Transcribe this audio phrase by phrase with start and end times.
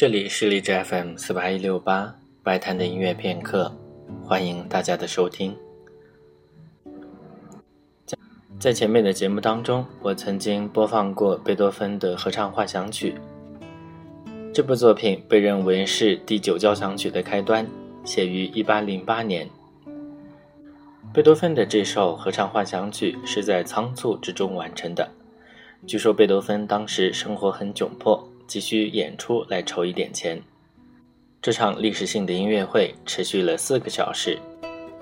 [0.00, 3.70] 这里是荔枝 FM 四八一六八白谈的音乐片刻，
[4.24, 5.54] 欢迎大家的收听。
[8.58, 13.14] 在前面的节目当中，我曾经播放过贝多芬的合唱幻想曲。
[14.54, 17.68] 这部作品被认为是第九交响曲的开端，
[18.02, 19.46] 写于一八零八年。
[21.12, 25.10] 贝多芬的这首合唱幻想曲是在仓促之中完成的。
[25.86, 30.42] 据说贝多芬当时生活很窘迫，急需演出来筹一点钱。
[31.40, 34.36] 这场历史性的音乐会持续了四个小时，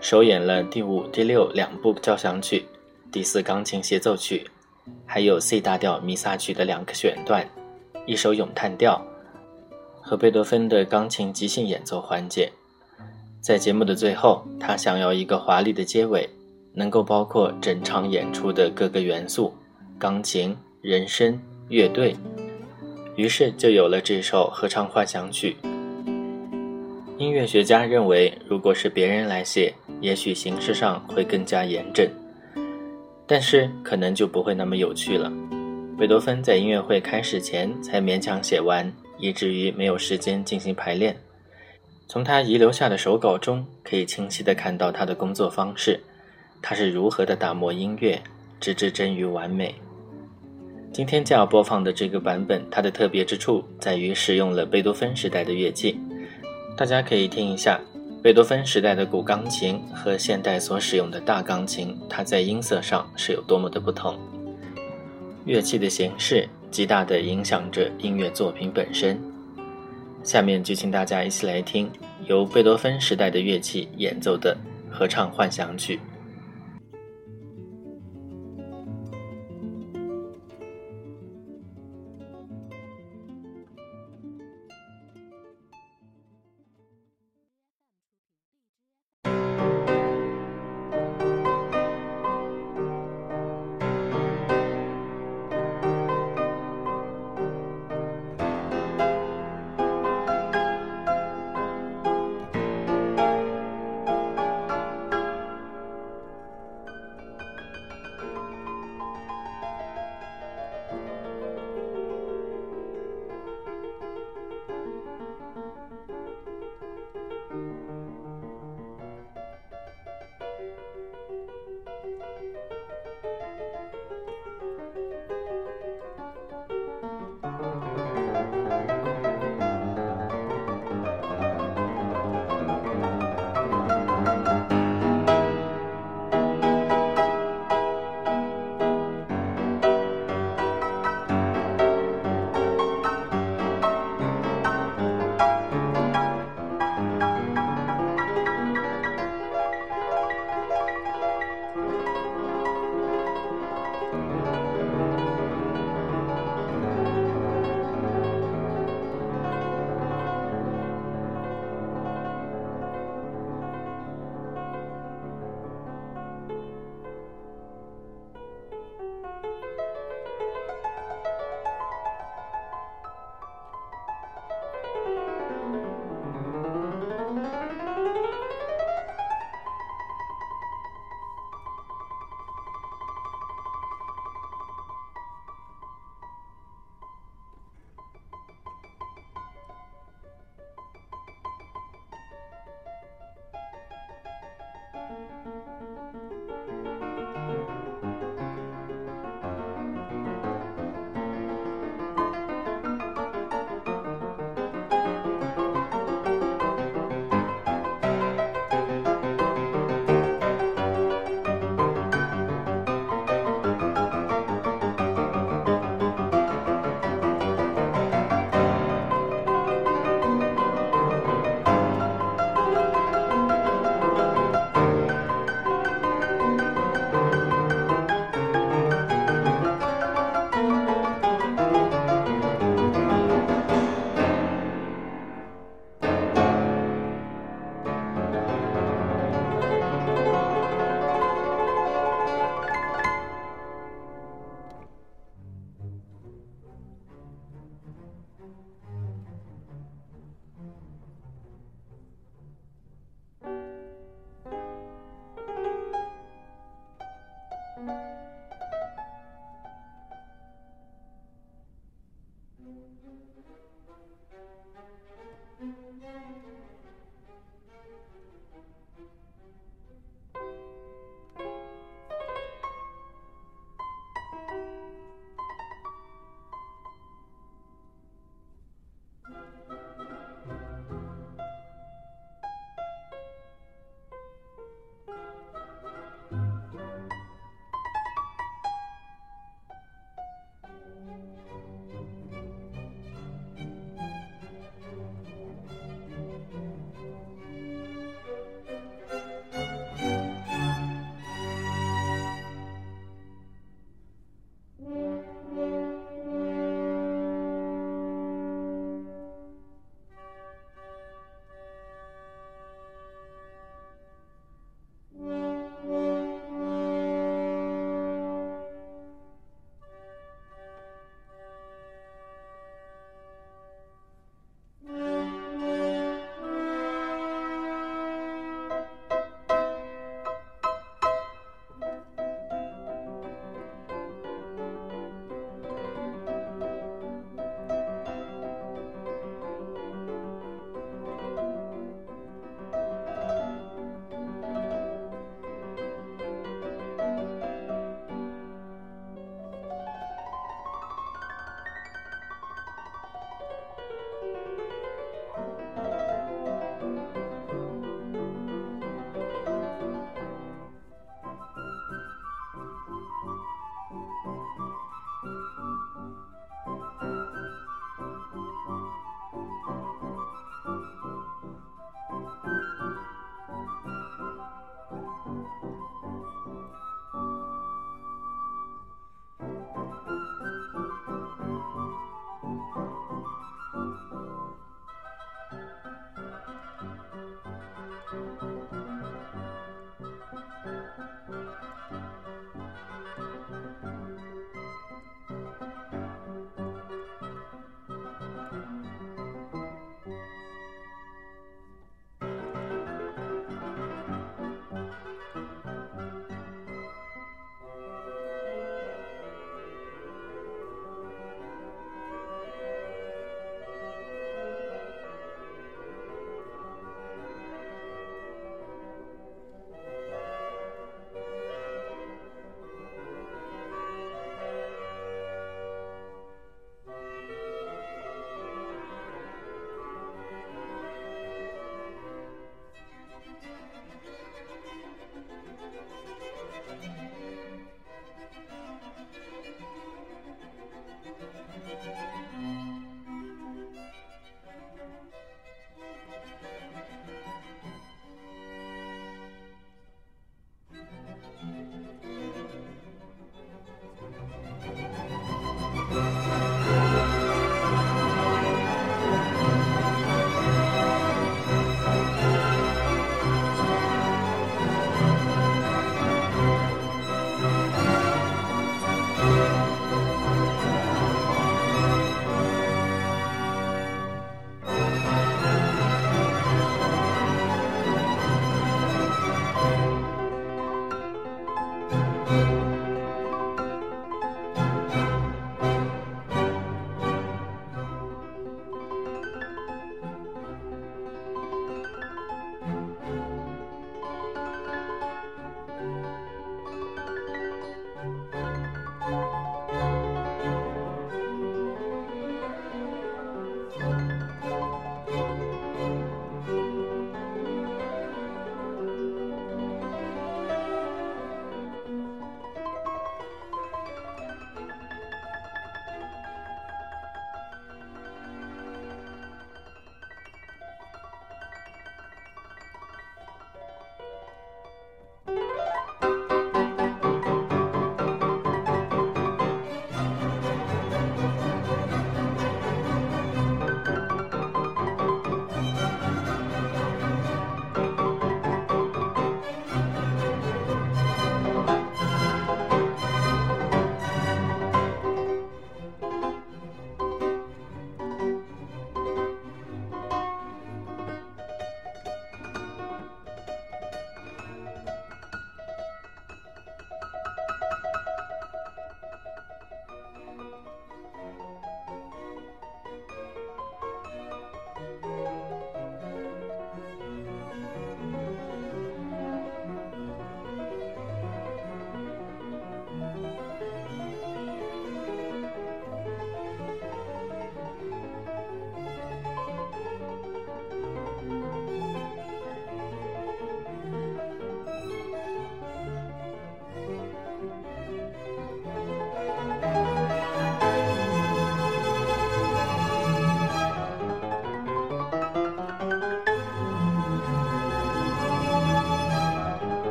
[0.00, 2.64] 首演了第五、第六两部交响曲，
[3.10, 4.46] 第四钢琴协奏曲，
[5.04, 7.44] 还有 C 大调弥撒曲的两个选段，
[8.06, 9.04] 一首咏叹调，
[10.00, 12.48] 和贝多芬的钢琴即兴演奏环节。
[13.40, 16.30] 在节目的最后，他想要一个华丽的结尾，
[16.74, 19.52] 能够包括整场演出的各个元素。
[19.98, 22.16] 钢琴、人声、乐队，
[23.16, 25.56] 于是就有了这首合唱幻想曲。
[27.18, 32.08] 音乐学家认为，如果是别人来写，也许形式上会更加严整，
[33.26, 35.30] 但是可能就不会那么有趣了。
[35.98, 41.16] 贝多芬在音乐会开始前才勉强写完，以至于没有时间进行排练。
[42.08, 46.00] 从他遗留下的手稿中，可以清晰地看到他的工作方式，
[46.60, 48.20] 他是如何的打磨音乐，
[48.58, 49.74] 直至臻于完美。
[50.92, 55.98] 今天将要播放的这个版本，它的特别之处在于使用了贝多芬时代的乐器。
[56.76, 57.80] 大家可以听一下
[58.22, 64.18] 贝多芬时代的古钢琴和现代所使用的大钢琴，它在音色上是有多么的不同。
[65.46, 69.18] 乐器的形式极大地影响着音乐作品本身。
[70.22, 71.90] 下面就请大家一起来听
[72.26, 74.54] 由贝多芬时代的乐器演奏的
[74.90, 75.98] 合唱幻想曲。